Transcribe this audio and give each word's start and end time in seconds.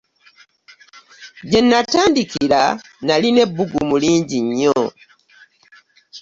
Gye 1.49 1.59
natandikira 1.67 2.61
nalina 3.05 3.39
ebbugumu 3.45 3.95
lingi 4.03 4.37
nnyo. 4.45 4.77